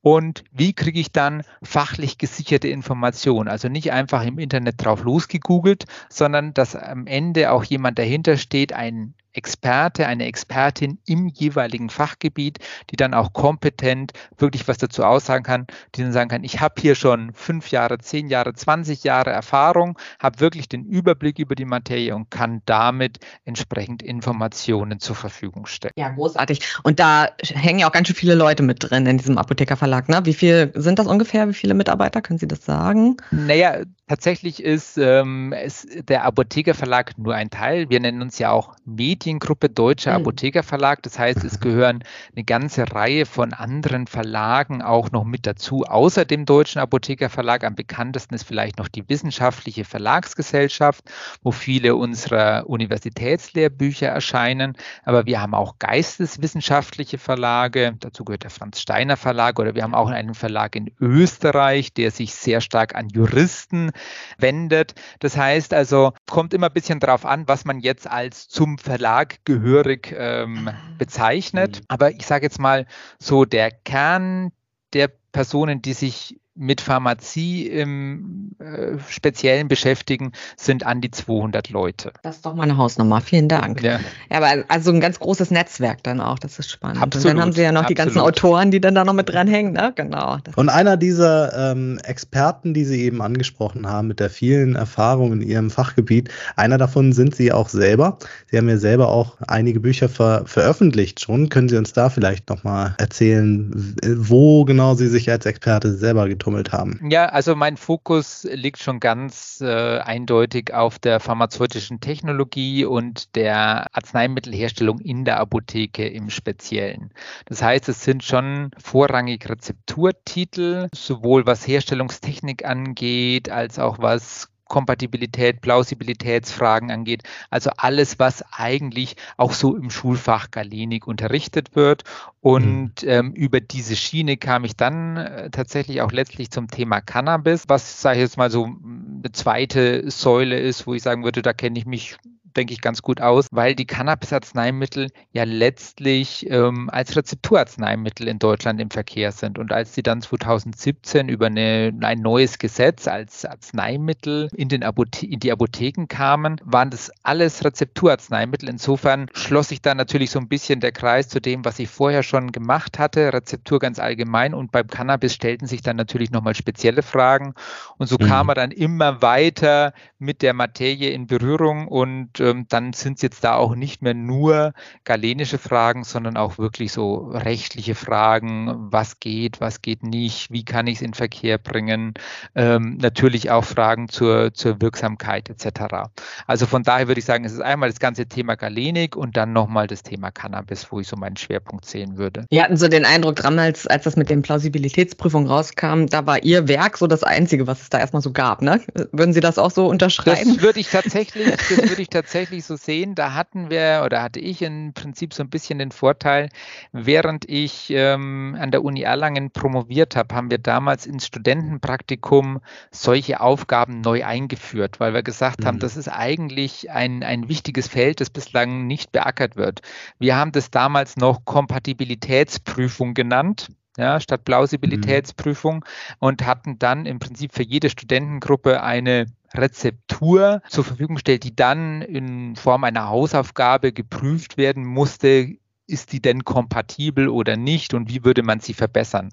und 0.00 0.44
wie 0.50 0.72
kriege 0.72 1.00
ich 1.00 1.12
dann 1.12 1.44
fachlich 1.62 2.18
gesicherte 2.18 2.68
Informationen? 2.68 3.48
Also 3.48 3.68
nicht 3.68 3.92
einfach 3.92 4.24
im 4.24 4.38
Internet 4.38 4.84
drauf 4.84 5.04
losgegoogelt, 5.04 5.84
sondern 6.08 6.54
dass 6.54 6.74
am 6.74 7.06
Ende 7.06 7.52
auch 7.52 7.64
jemand 7.64 7.98
dahinter 7.98 8.36
steht, 8.36 8.72
ein 8.72 9.14
Experte, 9.32 10.06
eine 10.06 10.26
Expertin 10.26 10.98
im 11.06 11.28
jeweiligen 11.28 11.90
Fachgebiet, 11.90 12.58
die 12.90 12.96
dann 12.96 13.14
auch 13.14 13.32
kompetent 13.32 14.12
wirklich 14.38 14.68
was 14.68 14.78
dazu 14.78 15.04
aussagen 15.04 15.44
kann, 15.44 15.66
die 15.94 16.02
dann 16.02 16.12
sagen 16.12 16.28
kann, 16.28 16.44
ich 16.44 16.60
habe 16.60 16.74
hier 16.80 16.94
schon 16.94 17.32
fünf 17.32 17.70
Jahre, 17.70 17.98
zehn 17.98 18.28
Jahre, 18.28 18.54
20 18.54 19.04
Jahre 19.04 19.30
Erfahrung, 19.30 19.98
habe 20.18 20.40
wirklich 20.40 20.68
den 20.68 20.84
Überblick 20.84 21.38
über 21.38 21.54
die 21.54 21.64
Materie 21.64 22.14
und 22.14 22.30
kann 22.30 22.62
damit 22.66 23.18
entsprechend 23.44 24.02
Informationen 24.02 25.00
zur 25.00 25.16
Verfügung 25.16 25.66
stellen. 25.66 25.92
Ja, 25.96 26.10
großartig. 26.10 26.60
Und 26.82 27.00
da 27.00 27.28
hängen 27.42 27.80
ja 27.80 27.88
auch 27.88 27.92
ganz 27.92 28.08
schön 28.08 28.16
viele 28.16 28.34
Leute 28.34 28.62
mit 28.62 28.78
drin 28.80 29.06
in 29.06 29.18
diesem 29.18 29.38
Apothekerverlag. 29.38 30.08
Ne? 30.08 30.20
Wie 30.24 30.34
viel 30.34 30.72
sind 30.74 30.98
das 30.98 31.06
ungefähr? 31.06 31.48
Wie 31.48 31.54
viele 31.54 31.74
Mitarbeiter? 31.74 32.20
Können 32.20 32.38
Sie 32.38 32.48
das 32.48 32.64
sagen? 32.64 33.16
Naja, 33.30 33.82
tatsächlich 34.08 34.62
ist, 34.62 34.98
ähm, 34.98 35.52
ist 35.52 36.08
der 36.08 36.24
Apothekerverlag 36.24 37.16
nur 37.18 37.34
ein 37.34 37.50
Teil. 37.50 37.88
Wir 37.88 38.00
nennen 38.00 38.22
uns 38.22 38.38
ja 38.38 38.50
auch 38.50 38.76
Mediengruppe 39.22 39.68
Deutscher 39.68 40.18
mhm. 40.18 40.22
Apothekerverlag. 40.22 41.02
Das 41.02 41.18
heißt, 41.18 41.44
es 41.44 41.60
gehören 41.60 42.02
eine 42.34 42.44
ganze 42.44 42.90
Reihe 42.92 43.24
von 43.24 43.52
anderen 43.52 44.08
Verlagen 44.08 44.82
auch 44.82 45.12
noch 45.12 45.24
mit 45.24 45.46
dazu. 45.46 45.84
Außer 45.84 46.24
dem 46.24 46.44
Deutschen 46.44 46.80
Apothekerverlag 46.80 47.62
am 47.64 47.76
bekanntesten 47.76 48.34
ist 48.34 48.42
vielleicht 48.42 48.78
noch 48.78 48.88
die 48.88 49.08
Wissenschaftliche 49.08 49.84
Verlagsgesellschaft, 49.84 51.04
wo 51.42 51.52
viele 51.52 51.94
unserer 51.94 52.64
Universitätslehrbücher 52.66 54.08
erscheinen. 54.08 54.76
Aber 55.04 55.26
wir 55.26 55.40
haben 55.40 55.54
auch 55.54 55.78
geisteswissenschaftliche 55.78 57.18
Verlage. 57.18 57.94
Dazu 58.00 58.24
gehört 58.24 58.42
der 58.42 58.50
Franz 58.50 58.80
Steiner 58.80 59.16
Verlag 59.16 59.60
oder 59.60 59.74
wir 59.74 59.84
haben 59.84 59.94
auch 59.94 60.10
einen 60.10 60.34
Verlag 60.34 60.74
in 60.74 60.90
Österreich, 60.98 61.92
der 61.92 62.10
sich 62.10 62.34
sehr 62.34 62.60
stark 62.60 62.96
an 62.96 63.08
Juristen 63.08 63.92
wendet. 64.38 64.94
Das 65.20 65.36
heißt 65.36 65.74
also, 65.74 66.12
kommt 66.28 66.54
immer 66.54 66.66
ein 66.66 66.72
bisschen 66.72 66.98
darauf 66.98 67.24
an, 67.24 67.46
was 67.46 67.64
man 67.64 67.78
jetzt 67.78 68.10
als 68.10 68.48
zum 68.48 68.78
Verlag 68.78 69.11
gehörig 69.44 70.14
ähm, 70.16 70.70
bezeichnet. 70.98 71.80
Mhm. 71.80 71.84
Aber 71.88 72.10
ich 72.10 72.26
sage 72.26 72.44
jetzt 72.46 72.58
mal 72.58 72.86
so, 73.18 73.44
der 73.44 73.70
Kern 73.70 74.52
der 74.92 75.10
Personen, 75.32 75.82
die 75.82 75.94
sich 75.94 76.38
mit 76.54 76.82
Pharmazie 76.82 77.66
im 77.66 78.50
äh, 78.58 78.98
Speziellen 79.08 79.68
beschäftigen, 79.68 80.32
sind 80.56 80.84
an 80.84 81.00
die 81.00 81.10
200 81.10 81.70
Leute. 81.70 82.12
Das 82.22 82.36
ist 82.36 82.46
doch 82.46 82.54
mal 82.54 82.64
eine 82.64 82.76
Hausnummer. 82.76 83.22
Vielen 83.22 83.48
Dank. 83.48 83.82
Ja. 83.82 84.00
ja, 84.30 84.36
aber 84.36 84.64
also 84.68 84.92
ein 84.92 85.00
ganz 85.00 85.18
großes 85.18 85.50
Netzwerk 85.50 86.02
dann 86.02 86.20
auch. 86.20 86.38
Das 86.38 86.58
ist 86.58 86.70
spannend. 86.70 87.00
Absolut, 87.00 87.24
Und 87.24 87.36
dann 87.36 87.42
haben 87.42 87.52
Sie 87.52 87.62
ja 87.62 87.72
noch 87.72 87.82
absolut. 87.82 87.90
die 87.90 88.02
ganzen 88.02 88.18
Autoren, 88.20 88.70
die 88.70 88.80
dann 88.80 88.94
da 88.94 89.04
noch 89.04 89.14
mit 89.14 89.30
dranhängen. 89.30 89.72
Ne? 89.72 89.92
Genau. 89.96 90.38
Und 90.56 90.68
einer 90.68 90.98
dieser 90.98 91.72
ähm, 91.72 91.98
Experten, 92.04 92.74
die 92.74 92.84
Sie 92.84 93.02
eben 93.02 93.22
angesprochen 93.22 93.88
haben, 93.88 94.08
mit 94.08 94.20
der 94.20 94.28
vielen 94.28 94.74
Erfahrung 94.74 95.32
in 95.32 95.40
Ihrem 95.40 95.70
Fachgebiet, 95.70 96.28
einer 96.56 96.76
davon 96.76 97.12
sind 97.12 97.34
Sie 97.34 97.50
auch 97.50 97.70
selber. 97.70 98.18
Sie 98.50 98.58
haben 98.58 98.68
ja 98.68 98.76
selber 98.76 99.08
auch 99.08 99.38
einige 99.46 99.80
Bücher 99.80 100.08
ver 100.10 100.42
veröffentlicht 100.44 101.20
schon. 101.20 101.48
Können 101.48 101.68
Sie 101.70 101.78
uns 101.78 101.94
da 101.94 102.10
vielleicht 102.10 102.50
nochmal 102.50 102.94
erzählen, 102.98 103.96
wo 104.04 104.64
genau 104.64 104.94
Sie 104.94 105.08
sich 105.08 105.30
als 105.30 105.46
Experte 105.46 105.94
selber 105.94 106.28
getroffen 106.42 106.52
getummelt 106.52 106.72
haben? 106.72 107.00
Ja, 107.10 107.26
also 107.26 107.54
mein 107.54 107.76
Fokus 107.76 108.44
liegt 108.50 108.82
schon 108.82 109.00
ganz 109.00 109.60
äh, 109.60 109.98
eindeutig 109.98 110.74
auf 110.74 110.98
der 110.98 111.20
pharmazeutischen 111.20 112.00
Technologie 112.00 112.84
und 112.84 113.34
der 113.36 113.94
Arzneimittelherstellung 113.94 114.98
in 114.98 115.24
der 115.24 115.38
Apotheke 115.38 116.06
im 116.06 116.30
Speziellen. 116.30 117.12
Das 117.46 117.62
heißt, 117.62 117.88
es 117.88 118.02
sind 118.02 118.24
schon 118.24 118.70
vorrangig 118.78 119.48
Rezepturtitel, 119.48 120.88
sowohl 120.94 121.46
was 121.46 121.66
Herstellungstechnik 121.66 122.64
angeht, 122.64 123.48
als 123.48 123.78
auch 123.78 123.98
was 123.98 124.48
Kompatibilität, 124.72 125.60
Plausibilitätsfragen 125.60 126.90
angeht. 126.90 127.24
Also 127.50 127.70
alles, 127.76 128.18
was 128.18 128.42
eigentlich 128.52 129.16
auch 129.36 129.52
so 129.52 129.76
im 129.76 129.90
Schulfach 129.90 130.50
Galenik 130.50 131.06
unterrichtet 131.06 131.76
wird. 131.76 132.04
Und 132.40 133.02
mhm. 133.02 133.08
ähm, 133.08 133.32
über 133.34 133.60
diese 133.60 133.94
Schiene 133.94 134.38
kam 134.38 134.64
ich 134.64 134.74
dann 134.74 135.18
äh, 135.18 135.50
tatsächlich 135.50 136.00
auch 136.00 136.10
letztlich 136.10 136.50
zum 136.50 136.68
Thema 136.68 137.02
Cannabis, 137.02 137.64
was, 137.68 138.00
sage 138.00 138.16
ich 138.16 138.22
jetzt 138.22 138.38
mal 138.38 138.50
so, 138.50 138.64
eine 138.64 139.30
zweite 139.32 140.10
Säule 140.10 140.58
ist, 140.58 140.86
wo 140.86 140.94
ich 140.94 141.02
sagen 141.02 141.22
würde, 141.22 141.42
da 141.42 141.52
kenne 141.52 141.78
ich 141.78 141.84
mich 141.84 142.16
denke 142.56 142.72
ich, 142.72 142.80
ganz 142.80 143.02
gut 143.02 143.20
aus, 143.20 143.46
weil 143.50 143.74
die 143.74 143.86
Cannabis-Arzneimittel 143.86 145.08
ja 145.32 145.44
letztlich 145.44 146.48
ähm, 146.50 146.88
als 146.90 147.16
Rezepturarzneimittel 147.16 148.28
in 148.28 148.38
Deutschland 148.38 148.80
im 148.80 148.90
Verkehr 148.90 149.32
sind. 149.32 149.58
Und 149.58 149.72
als 149.72 149.94
sie 149.94 150.02
dann 150.02 150.20
2017 150.20 151.28
über 151.28 151.46
eine, 151.46 151.92
ein 152.00 152.20
neues 152.20 152.58
Gesetz 152.58 153.08
als 153.08 153.44
Arzneimittel 153.44 154.48
in, 154.54 154.68
den 154.68 154.82
Apothe 154.82 155.26
in 155.26 155.40
die 155.40 155.52
Apotheken 155.52 156.06
kamen, 156.08 156.60
waren 156.64 156.90
das 156.90 157.10
alles 157.22 157.64
Rezepturarzneimittel. 157.64 158.68
Insofern 158.68 159.26
schloss 159.34 159.68
sich 159.68 159.82
da 159.82 159.94
natürlich 159.94 160.30
so 160.30 160.38
ein 160.38 160.48
bisschen 160.48 160.80
der 160.80 160.92
Kreis 160.92 161.28
zu 161.28 161.40
dem, 161.40 161.64
was 161.64 161.78
ich 161.78 161.88
vorher 161.88 162.22
schon 162.22 162.52
gemacht 162.52 162.98
hatte, 162.98 163.32
Rezeptur 163.32 163.78
ganz 163.78 163.98
allgemein. 163.98 164.54
Und 164.54 164.72
beim 164.72 164.86
Cannabis 164.86 165.34
stellten 165.34 165.66
sich 165.66 165.82
dann 165.82 165.96
natürlich 165.96 166.30
nochmal 166.30 166.54
spezielle 166.54 167.02
Fragen. 167.02 167.54
Und 167.98 168.08
so 168.08 168.16
mhm. 168.20 168.26
kam 168.26 168.48
er 168.48 168.54
dann 168.54 168.70
immer 168.70 169.22
weiter 169.22 169.92
mit 170.18 170.42
der 170.42 170.54
Materie 170.54 171.10
in 171.10 171.26
Berührung 171.26 171.88
und 171.88 172.40
ähm, 172.42 172.66
dann 172.68 172.92
sind 172.92 173.16
es 173.16 173.22
jetzt 173.22 173.44
da 173.44 173.54
auch 173.54 173.74
nicht 173.74 174.02
mehr 174.02 174.14
nur 174.14 174.72
galenische 175.04 175.58
Fragen, 175.58 176.04
sondern 176.04 176.36
auch 176.36 176.58
wirklich 176.58 176.92
so 176.92 177.28
rechtliche 177.32 177.94
Fragen, 177.94 178.74
was 178.92 179.20
geht, 179.20 179.60
was 179.60 179.80
geht 179.80 180.02
nicht, 180.02 180.50
wie 180.50 180.64
kann 180.64 180.86
ich 180.86 180.96
es 180.96 181.02
in 181.02 181.14
Verkehr 181.14 181.58
bringen, 181.58 182.14
ähm, 182.54 182.98
natürlich 183.00 183.50
auch 183.50 183.64
Fragen 183.64 184.08
zur, 184.08 184.52
zur 184.52 184.80
Wirksamkeit 184.80 185.48
etc. 185.48 186.10
Also 186.46 186.66
von 186.66 186.82
daher 186.82 187.08
würde 187.08 187.20
ich 187.20 187.24
sagen, 187.24 187.44
es 187.44 187.52
ist 187.52 187.62
einmal 187.62 187.88
das 187.90 188.00
ganze 188.00 188.26
Thema 188.26 188.56
Galenik 188.56 189.16
und 189.16 189.36
dann 189.36 189.52
nochmal 189.52 189.86
das 189.86 190.02
Thema 190.02 190.30
Cannabis, 190.30 190.90
wo 190.90 190.98
ich 190.98 191.06
so 191.06 191.16
meinen 191.16 191.36
Schwerpunkt 191.36 191.84
sehen 191.84 192.18
würde. 192.18 192.44
Wir 192.50 192.64
hatten 192.64 192.76
so 192.76 192.88
den 192.88 193.04
Eindruck 193.04 193.36
damals, 193.36 193.86
als 193.86 194.04
das 194.04 194.16
mit 194.16 194.30
den 194.30 194.42
Plausibilitätsprüfungen 194.42 195.48
rauskam, 195.48 196.06
da 196.06 196.26
war 196.26 196.42
Ihr 196.42 196.66
Werk 196.66 196.98
so 196.98 197.06
das 197.06 197.22
Einzige, 197.22 197.66
was 197.66 197.82
es 197.82 197.90
da 197.90 198.00
erstmal 198.00 198.22
so 198.22 198.32
gab. 198.32 198.62
Ne? 198.62 198.80
Würden 199.12 199.32
Sie 199.32 199.40
das 199.40 199.58
auch 199.58 199.70
so 199.70 199.86
unterschreiben? 199.86 200.54
Das 200.54 200.62
würde 200.62 200.80
ich 200.80 200.90
tatsächlich, 200.90 201.48
das 201.50 201.88
würde 201.88 202.02
ich 202.02 202.08
tatsächlich 202.08 202.31
tatsächlich 202.32 202.64
so 202.64 202.76
sehen, 202.76 203.14
da 203.14 203.34
hatten 203.34 203.68
wir 203.68 204.02
oder 204.06 204.22
hatte 204.22 204.40
ich 204.40 204.62
im 204.62 204.94
Prinzip 204.94 205.34
so 205.34 205.42
ein 205.42 205.50
bisschen 205.50 205.78
den 205.78 205.92
Vorteil, 205.92 206.48
während 206.90 207.46
ich 207.46 207.90
ähm, 207.90 208.56
an 208.58 208.70
der 208.70 208.82
Uni 208.82 209.02
Erlangen 209.02 209.50
promoviert 209.50 210.16
habe, 210.16 210.34
haben 210.34 210.50
wir 210.50 210.56
damals 210.56 211.04
ins 211.04 211.26
Studentenpraktikum 211.26 212.60
solche 212.90 213.42
Aufgaben 213.42 214.00
neu 214.00 214.24
eingeführt, 214.24 214.98
weil 214.98 215.12
wir 215.12 215.22
gesagt 215.22 215.60
mhm. 215.60 215.66
haben, 215.66 215.78
das 215.78 215.98
ist 215.98 216.08
eigentlich 216.08 216.90
ein, 216.90 217.22
ein 217.22 217.50
wichtiges 217.50 217.88
Feld, 217.88 218.22
das 218.22 218.30
bislang 218.30 218.86
nicht 218.86 219.12
beackert 219.12 219.56
wird. 219.56 219.82
Wir 220.18 220.34
haben 220.34 220.52
das 220.52 220.70
damals 220.70 221.18
noch 221.18 221.44
Kompatibilitätsprüfung 221.44 223.12
genannt 223.12 223.68
ja, 223.98 224.20
statt 224.20 224.44
Plausibilitätsprüfung 224.44 225.76
mhm. 225.76 225.82
und 226.18 226.46
hatten 226.46 226.78
dann 226.78 227.04
im 227.04 227.18
Prinzip 227.18 227.52
für 227.52 227.62
jede 227.62 227.90
Studentengruppe 227.90 228.82
eine 228.82 229.26
Rezeptur 229.54 230.62
zur 230.68 230.84
Verfügung 230.84 231.18
stellt, 231.18 231.44
die 231.44 231.54
dann 231.54 232.02
in 232.02 232.56
Form 232.56 232.84
einer 232.84 233.08
Hausaufgabe 233.08 233.92
geprüft 233.92 234.56
werden 234.56 234.84
musste, 234.84 235.56
ist 235.86 236.12
die 236.12 236.22
denn 236.22 236.44
kompatibel 236.44 237.28
oder 237.28 237.56
nicht 237.56 237.94
und 237.94 238.08
wie 238.08 238.24
würde 238.24 238.42
man 238.42 238.60
sie 238.60 238.74
verbessern. 238.74 239.30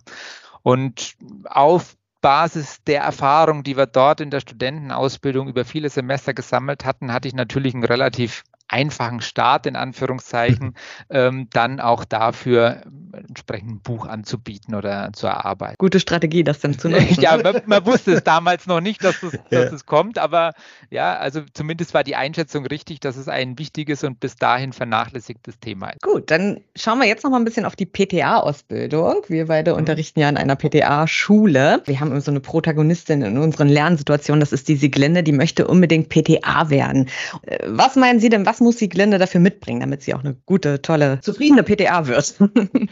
Und 0.61 1.15
auf 1.45 1.95
Basis 2.21 2.83
der 2.83 3.01
Erfahrung, 3.01 3.63
die 3.63 3.77
wir 3.77 3.85
dort 3.85 4.19
in 4.19 4.29
der 4.29 4.41
Studentenausbildung 4.41 5.47
über 5.47 5.63
viele 5.63 5.89
Semester 5.89 6.33
gesammelt 6.33 6.83
hatten, 6.83 7.13
hatte 7.13 7.27
ich 7.27 7.33
natürlich 7.33 7.73
einen 7.73 7.85
relativ 7.85 8.43
einfachen 8.69 9.21
Start 9.21 9.65
in 9.65 9.75
Anführungszeichen, 9.75 10.75
ähm, 11.09 11.47
dann 11.51 11.79
auch 11.79 12.05
dafür 12.05 12.83
entsprechend 13.11 13.71
ein 13.71 13.79
Buch 13.81 14.05
anzubieten 14.05 14.75
oder 14.75 15.11
zu 15.13 15.27
erarbeiten. 15.27 15.75
Gute 15.77 15.99
Strategie, 15.99 16.43
das 16.43 16.59
dann 16.59 16.77
zu 16.77 16.89
nutzen. 16.89 17.15
ja, 17.19 17.37
man, 17.37 17.61
man, 17.65 17.85
wusste 17.85 18.13
es 18.13 18.23
damals 18.23 18.67
noch 18.67 18.81
nicht, 18.81 19.03
dass 19.03 19.21
es, 19.23 19.33
ja. 19.49 19.63
dass 19.63 19.71
es 19.71 19.85
kommt, 19.85 20.17
aber 20.17 20.53
ja, 20.89 21.17
also 21.17 21.41
zumindest 21.53 21.93
war 21.93 22.03
die 22.03 22.15
Einschätzung 22.15 22.65
richtig, 22.65 22.99
dass 22.99 23.17
es 23.17 23.27
ein 23.27 23.57
wichtiges 23.57 24.03
und 24.03 24.19
bis 24.19 24.35
dahin 24.35 24.73
vernachlässigtes 24.73 25.59
Thema 25.59 25.89
ist. 25.89 26.01
Gut, 26.01 26.29
dann 26.31 26.61
schauen 26.75 26.99
wir 26.99 27.07
jetzt 27.07 27.23
noch 27.23 27.31
mal 27.31 27.37
ein 27.37 27.45
bisschen 27.45 27.65
auf 27.65 27.75
die 27.75 27.85
PTA-Ausbildung. 27.85 29.23
Wir 29.27 29.47
beide 29.47 29.71
mhm. 29.71 29.79
unterrichten 29.79 30.19
ja 30.19 30.29
in 30.29 30.37
einer 30.37 30.55
PTA-Schule. 30.55 31.81
Wir 31.85 31.99
haben 31.99 32.19
so 32.21 32.31
eine 32.31 32.39
Protagonistin 32.39 33.21
in 33.23 33.37
unseren 33.37 33.67
Lernsituationen, 33.67 34.39
das 34.39 34.51
ist 34.51 34.67
die 34.67 34.75
Siglinde, 34.75 35.23
die 35.23 35.31
möchte 35.31 35.67
unbedingt 35.67 36.09
PTA 36.09 36.69
werden. 36.69 37.09
Äh, 37.43 37.59
was 37.65 37.95
meinen 37.95 38.19
Sie 38.19 38.29
denn, 38.29 38.45
was 38.45 38.58
muss 38.59 38.77
die 38.77 38.89
Glinde 38.89 39.17
dafür 39.17 39.39
mitbringen, 39.41 39.81
damit 39.81 40.01
sie 40.01 40.13
auch 40.13 40.23
eine 40.23 40.35
gute, 40.45 40.81
tolle, 40.81 41.19
zufriedene 41.21 41.63
PTA 41.63 42.07
wird? 42.07 42.35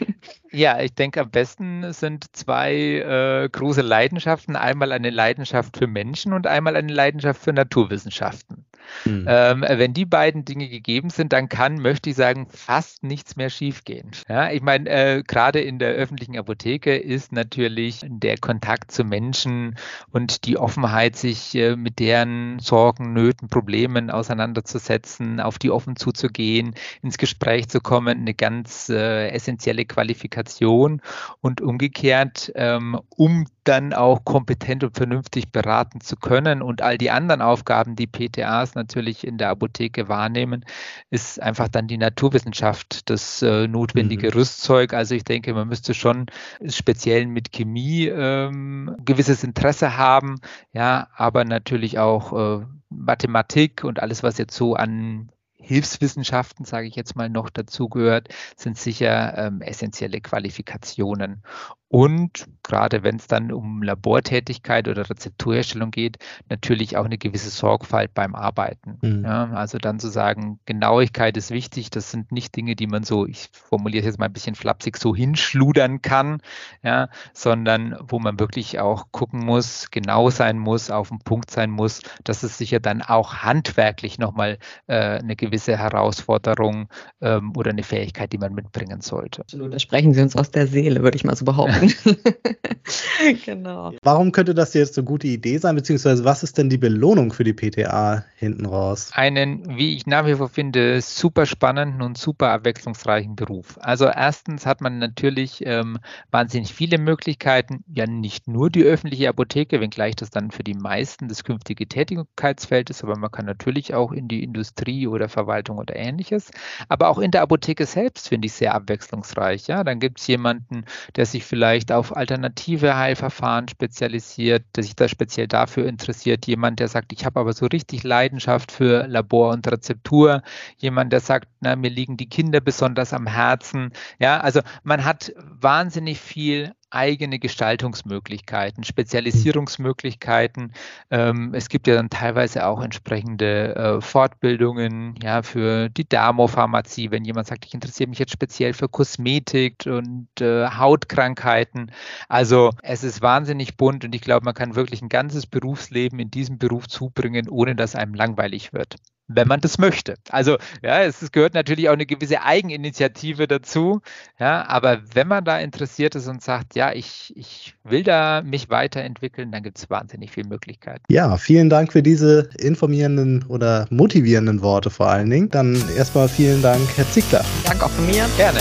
ja, 0.52 0.80
ich 0.80 0.94
denke, 0.94 1.22
am 1.22 1.32
besten 1.32 1.92
sind 1.94 2.26
zwei 2.36 2.76
äh, 2.76 3.50
große 3.50 3.82
Leidenschaften. 3.82 4.56
Einmal 4.56 4.92
eine 4.92 5.10
Leidenschaft 5.10 5.78
für 5.78 5.88
Menschen 5.88 6.34
und 6.34 6.46
einmal 6.46 6.76
eine 6.76 6.94
Leidenschaft 6.94 7.42
für 7.42 7.54
Naturwissenschaften. 7.54 8.67
Mhm. 9.06 9.26
Ähm, 9.28 9.66
wenn 9.68 9.94
die 9.94 10.06
beiden 10.06 10.46
Dinge 10.46 10.70
gegeben 10.70 11.10
sind, 11.10 11.34
dann 11.34 11.50
kann, 11.50 11.76
möchte 11.80 12.10
ich 12.10 12.16
sagen, 12.16 12.48
fast 12.50 13.04
nichts 13.04 13.36
mehr 13.36 13.50
schiefgehen. 13.50 14.12
Ja, 14.28 14.52
ich 14.52 14.62
meine, 14.62 14.90
äh, 14.90 15.24
gerade 15.26 15.60
in 15.60 15.80
der 15.80 15.94
öffentlichen 15.94 16.38
Apotheke 16.38 16.96
ist 16.96 17.32
natürlich 17.32 18.02
der 18.08 18.38
Kontakt 18.38 18.92
zu 18.92 19.04
Menschen 19.04 19.76
und 20.12 20.46
die 20.46 20.58
Offenheit, 20.58 21.16
sich 21.16 21.56
äh, 21.56 21.76
mit 21.76 22.00
deren 22.00 22.60
Sorgen, 22.60 23.14
Nöten, 23.14 23.50
Problemen 23.50 24.10
auseinanderzusetzen, 24.10 25.40
auf 25.40 25.60
die 25.60 25.72
offen 25.72 25.96
zuzugehen, 25.96 26.76
ins 27.02 27.18
Gespräch 27.18 27.70
zu 27.70 27.80
kommen, 27.80 28.20
eine 28.20 28.34
ganz 28.34 28.90
äh, 28.90 29.30
essentielle 29.30 29.86
Qualifikation 29.86 31.02
und 31.42 31.62
umgekehrt, 31.62 32.52
ähm, 32.56 33.00
um 33.10 33.46
dann 33.68 33.94
auch 33.94 34.24
kompetent 34.24 34.84
und 34.84 34.96
vernünftig 34.96 35.52
beraten 35.52 36.02
zu 36.02 36.16
können 36.16 36.62
und 36.62 36.82
all 36.82 36.98
die 36.98 37.12
anderen 37.12 37.42
Aufgaben, 37.42 37.96
die 37.96 38.08
PTAs 38.08 38.76
natürlich 38.76 39.28
in 39.28 39.38
der 39.38 39.50
Apotheke 39.50 40.08
wahrnehmen, 40.08 40.64
ist 41.10 41.42
einfach 41.42 41.68
dann 41.68 41.88
die 41.88 41.98
Naturwissenschaft 41.98 43.10
das 43.10 43.42
äh, 43.42 43.68
notwendige 43.68 44.28
mhm. 44.28 44.34
Rüstzeug. 44.34 44.94
Also 44.94 45.16
ich 45.16 45.24
denke, 45.24 45.54
man 45.54 45.68
müsste 45.68 45.94
schon 45.94 46.28
speziell 46.68 47.26
mit 47.26 47.52
Chemie 47.52 48.06
ähm, 48.08 48.96
gewisses 49.04 49.44
Interesse 49.44 49.98
haben, 49.98 50.36
ja, 50.72 51.08
aber 51.16 51.44
natürlich 51.44 52.00
auch 52.00 52.62
äh, 52.62 52.66
Mathematik 52.90 53.84
und 53.84 54.00
alles, 54.02 54.24
was 54.24 54.38
jetzt 54.38 54.56
so 54.56 54.76
an 54.76 55.30
Hilfswissenschaften, 55.68 56.66
sage 56.66 56.88
ich 56.88 56.96
jetzt 56.96 57.18
mal, 57.18 57.30
noch 57.30 57.50
dazugehört, 57.50 58.30
sind 58.56 58.78
sicher 58.78 59.38
ähm, 59.38 59.62
essentielle 59.62 60.22
Qualifikationen. 60.22 61.44
Und 61.90 62.48
gerade 62.64 63.04
wenn 63.04 63.16
es 63.16 63.28
dann 63.28 63.52
um 63.52 63.82
Labortätigkeit 63.82 64.90
oder 64.90 65.10
Rezepturherstellung 65.10 65.92
geht, 65.92 66.18
natürlich 66.50 66.98
auch 66.98 67.06
eine 67.06 67.18
gewisse 67.18 67.50
Sorgfalt 67.50 68.14
beim 68.14 68.36
Arbeiten. 68.36 68.98
Mhm. 69.02 69.24
Ja, 69.24 69.52
also 69.52 69.78
dann 69.78 70.00
zu 70.00 70.10
sagen, 70.10 70.60
Genauigkeit 70.66 71.38
ist 71.38 71.50
wichtig, 71.50 71.90
das 71.90 72.12
sind 72.12 72.34
nicht 72.34 72.56
Dinge, 72.58 72.76
die 72.76 72.88
man 72.88 73.04
so, 73.04 73.26
ich 73.26 73.50
formuliere 73.54 74.02
es 74.02 74.06
jetzt 74.06 74.20
mal 74.20 74.26
ein 74.26 74.34
bisschen 74.34 74.56
flapsig, 74.56 74.98
so 74.98 75.16
hinschludern 75.16 76.02
kann, 76.02 76.42
ja, 76.84 77.08
sondern 77.34 77.96
wo 78.06 78.20
man 78.20 78.38
wirklich 78.38 78.80
auch 78.80 79.06
gucken 79.12 79.46
muss, 79.46 79.90
genau 79.90 80.30
sein 80.30 80.60
muss, 80.60 80.92
auf 80.92 81.08
den 81.08 81.20
Punkt 81.20 81.52
sein 81.52 81.72
muss. 81.72 82.02
Das 82.26 82.44
ist 82.44 82.58
sicher 82.58 82.82
dann 82.82 83.02
auch 83.02 83.36
handwerklich 83.36 84.20
nochmal 84.20 84.58
äh, 84.88 85.20
eine 85.20 85.38
gewisse 85.38 85.78
Herausforderung 85.78 86.90
ähm, 87.22 87.54
oder 87.56 87.72
eine 87.72 87.84
Fähigkeit, 87.84 88.34
die 88.34 88.38
man 88.38 88.54
mitbringen 88.54 89.00
sollte. 89.00 89.42
Absolut, 89.42 89.74
da 89.74 89.80
sprechen 89.80 90.14
Sie 90.14 90.22
uns 90.22 90.36
aus 90.36 90.52
der 90.52 90.68
Seele, 90.68 91.02
würde 91.02 91.16
ich 91.16 91.24
mal 91.24 91.36
so 91.38 91.46
behaupten. 91.46 91.77
genau. 93.46 93.94
Warum 94.02 94.32
könnte 94.32 94.54
das 94.54 94.74
jetzt 94.74 94.98
eine 94.98 95.06
gute 95.06 95.28
Idee 95.28 95.58
sein, 95.58 95.76
beziehungsweise 95.76 96.24
was 96.24 96.44
ist 96.44 96.58
denn 96.58 96.70
die 96.70 96.78
Belohnung 96.78 97.34
für 97.34 97.44
die 97.44 97.54
PTA 97.54 98.26
hinten 98.36 98.66
raus? 98.66 99.12
Einen, 99.14 99.78
wie 99.78 99.96
ich 99.96 100.06
nach 100.08 100.26
wie 100.26 100.36
vor 100.36 100.50
finde, 100.50 101.02
super 101.02 101.46
spannenden 101.46 102.02
und 102.02 102.18
super 102.18 102.52
abwechslungsreichen 102.52 103.36
Beruf. 103.36 103.78
Also 103.82 104.06
erstens 104.06 104.66
hat 104.66 104.82
man 104.82 105.00
natürlich 105.00 105.66
ähm, 105.66 105.98
wahnsinnig 106.32 106.74
viele 106.74 106.98
Möglichkeiten, 106.98 107.84
ja 107.88 108.08
nicht 108.08 108.48
nur 108.48 108.70
die 108.70 108.84
öffentliche 108.84 109.30
Apotheke, 109.30 109.82
wenngleich 109.82 110.16
das 110.16 110.30
dann 110.30 110.52
für 110.52 110.64
die 110.64 110.74
meisten 110.74 111.28
das 111.28 111.44
künftige 111.44 111.88
Tätigkeitsfeld 111.88 112.90
ist, 112.90 113.04
aber 113.04 113.18
man 113.18 113.32
kann 113.32 113.46
natürlich 113.46 113.94
auch 113.94 114.12
in 114.12 114.28
die 114.28 114.44
Industrie 114.44 115.08
oder 115.08 115.30
Verwaltung 115.30 115.78
oder 115.78 115.96
ähnliches. 115.96 116.52
Aber 116.90 117.10
auch 117.10 117.20
in 117.20 117.32
der 117.32 117.42
Apotheke 117.42 117.86
selbst 117.86 118.30
finde 118.30 118.48
ich 118.48 118.54
sehr 118.54 118.74
abwechslungsreich. 118.74 119.68
Ja, 119.68 119.84
dann 119.84 120.00
gibt 120.00 120.20
es 120.20 120.28
jemanden, 120.28 120.86
der 121.16 121.26
sich 121.26 121.44
vielleicht 121.44 121.67
vielleicht 121.68 121.92
auf 121.92 122.16
alternative 122.16 122.96
Heilverfahren 122.96 123.68
spezialisiert, 123.68 124.64
der 124.78 124.84
sich 124.84 124.96
da 124.96 125.10
speziell 125.10 125.50
dafür 125.50 125.86
interessiert. 125.86 126.48
Jemand, 126.48 126.80
der 126.80 126.88
sagt, 126.88 127.12
ich 127.12 127.26
habe 127.26 127.42
aber 127.42 127.52
so 127.52 127.66
richtig 127.66 128.04
Leidenschaft 128.04 128.72
für 128.72 129.06
Labor 129.06 129.52
und 129.52 129.70
Rezeptur. 129.70 130.44
Jemand, 130.78 131.12
der 131.12 131.20
sagt, 131.20 131.50
na, 131.60 131.76
mir 131.76 131.90
liegen 131.90 132.16
die 132.16 132.30
Kinder 132.30 132.62
besonders 132.62 133.12
am 133.12 133.28
Herzen. 133.28 133.92
Ja, 134.18 134.40
also 134.40 134.62
man 134.84 135.04
hat 135.04 135.34
wahnsinnig 135.60 136.22
viel 136.22 136.72
eigene 136.90 137.40
Gestaltungsmöglichkeiten, 137.40 138.84
Spezialisierungsmöglichkeiten. 138.84 140.74
Ähm, 141.12 141.54
es 141.54 141.70
gibt 141.70 141.88
ja 141.88 141.96
dann 141.96 142.10
teilweise 142.10 142.66
auch 142.66 142.82
entsprechende 142.82 143.76
äh, 143.76 144.02
Fortbildungen 144.02 145.16
ja, 145.22 145.42
für 145.42 145.90
die 145.90 146.08
Dermopharmazie, 146.08 147.12
wenn 147.12 147.26
jemand 147.26 147.48
sagt, 147.48 147.66
ich 147.66 147.74
interessiere 147.74 148.10
mich 148.10 148.20
jetzt 148.20 148.32
speziell 148.32 148.74
für 148.74 148.90
Kosmetik 148.90 149.86
und 149.86 150.30
äh, 150.40 150.68
Hautkrankheiten. 150.68 151.92
Also 152.30 152.72
es 152.84 153.04
ist 153.04 153.22
wahnsinnig 153.22 153.78
bunt 153.78 154.06
und 154.06 154.16
ich 154.16 154.22
glaube, 154.22 154.46
man 154.46 154.54
kann 154.54 154.76
wirklich 154.76 155.02
ein 155.02 155.10
ganzes 155.10 155.46
Berufsleben 155.46 156.20
in 156.20 156.32
diesem 156.32 156.58
Beruf 156.58 156.88
zubringen, 156.88 157.50
ohne 157.50 157.76
dass 157.76 157.96
einem 157.96 158.14
langweilig 158.14 158.74
wird 158.74 158.96
wenn 159.28 159.48
man 159.48 159.62
das 159.62 159.78
möchte. 159.78 160.16
Also 160.30 160.58
ja, 160.82 161.04
es 161.04 161.32
gehört 161.32 161.54
natürlich 161.54 161.90
auch 161.90 161.94
eine 161.94 162.06
gewisse 162.06 162.42
Eigeninitiative 162.42 163.48
dazu. 163.48 164.02
Ja, 164.40 164.68
aber 164.68 165.02
wenn 165.14 165.28
man 165.28 165.44
da 165.44 165.60
interessiert 165.60 166.16
ist 166.16 166.28
und 166.28 166.42
sagt, 166.42 166.76
ja, 166.76 166.94
ich, 166.94 167.34
ich 167.36 167.76
will 167.84 168.04
da 168.04 168.42
mich 168.42 168.70
weiterentwickeln, 168.70 169.52
dann 169.52 169.64
gibt 169.64 169.78
es 169.78 169.90
wahnsinnig 169.90 170.32
viele 170.32 170.48
Möglichkeiten. 170.48 171.04
Ja, 171.10 171.38
vielen 171.38 171.70
Dank 171.70 171.92
für 171.92 172.04
diese 172.04 172.50
informierenden 172.58 173.46
oder 173.48 173.88
motivierenden 173.90 174.62
Worte 174.62 174.90
vor 174.90 175.08
allen 175.08 175.30
Dingen. 175.30 175.50
Dann 175.50 175.76
erstmal 175.96 176.30
vielen 176.30 176.62
Dank, 176.62 176.82
Herr 176.96 177.10
Ziegler. 177.12 177.44
Danke 177.66 177.86
auch 177.86 177.92
von 177.92 178.06
mir. 178.06 178.26
Gerne. 178.38 178.60